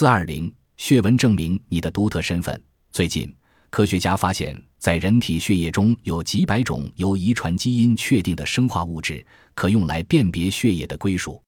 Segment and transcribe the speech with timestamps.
[0.00, 2.58] 四二零血纹证明你的独特身份。
[2.90, 3.30] 最近，
[3.68, 9.22] 科学家发现，在人体血液中有几百种由遗传基因确定的生化物质，
[9.54, 11.38] 可用来辨别血液的归属。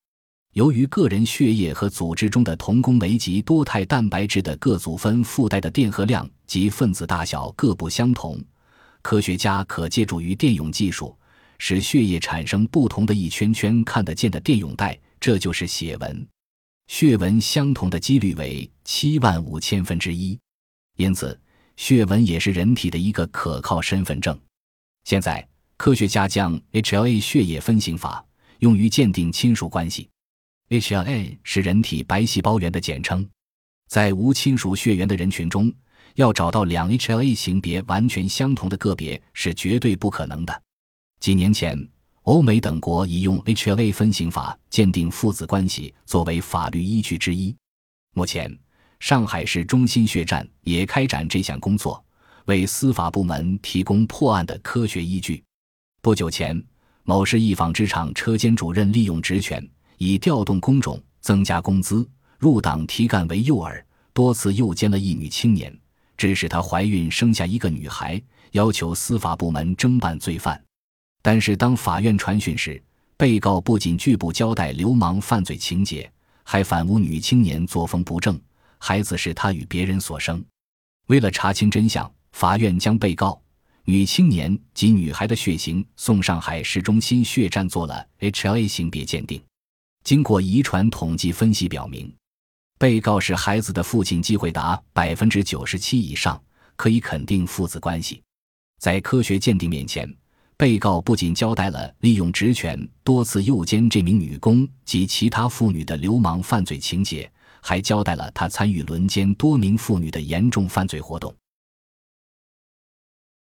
[0.53, 8.39] 由于个人血液和组织中的同工酶及多肽蛋白质的各组分附带的电荷量及分子大小各不相同，
[9.01, 11.17] 科学家可借助于电泳技术，
[11.57, 16.27] 使血液产生不同的一圈圈看得见的电泳带，这就是血纹。
[16.89, 20.39] 血纹相同的几率为七万五千分之一，
[20.97, 21.41] 因此
[21.77, 24.39] 血纹也是人体的一个可靠身份证。
[25.05, 28.25] 现在，科学家将 HLA 血液分型法
[28.59, 30.09] 用于鉴定亲属关系。
[30.69, 33.29] HLA 是人体白细胞源的简称，
[33.89, 35.73] 在无亲属血缘的人群中，
[36.17, 40.63] 要找到两 HLA 型别完全相同的个别是绝对不可能的。
[41.21, 41.89] 几年前。
[42.25, 47.55] 欧美等国已用 HLA 分型法鉴定父子关系作为法律依据之一。
[48.15, 48.57] 目前，
[49.01, 52.03] 上海市中心血站也开展这项工作，
[52.45, 55.43] 为司法部门提供破案的科学依据。
[56.01, 56.63] 不久前，
[57.03, 65.77] 某市一纺织厂车间主任利用职权，以调动工种、增加工资、入党提干为诱饵，多次诱奸了一女青年，
[66.17, 70.63] 致使她怀孕生下一个女孩，要求司法部门侦办罪犯。
[71.25, 72.83] 但是，当法院传讯时，
[73.17, 76.11] 被告不仅拒不交代流氓犯罪情节，
[76.43, 78.39] 还反诬女青年作风不正，
[78.79, 80.45] 孩子是他与别人所生。
[81.07, 83.41] 为了查清真相，法院将被告、
[83.85, 89.41] 女青年及女孩的血型送上海市中心血站做了 HLA 型别鉴定。
[90.03, 92.13] 经过遗传统计分析表明，
[92.81, 96.43] 被告是孩子的父亲机会达百分之九十七以上，
[96.75, 98.21] 可以肯定父子关系。
[98.81, 100.13] 在科学鉴定面前。
[100.63, 107.29] 被告不仅交代了利用职权多次诱奸这名女工及其他妇女的流氓犯罪情节，
[107.61, 111.35] 还交代了他参与轮奸多名妇女的严重犯罪活动。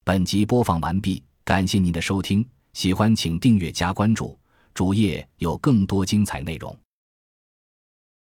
[0.04, 4.38] 本集播放完毕，感谢您的收听，喜欢请订阅加关注，
[4.74, 6.78] 主页有更多精彩内容。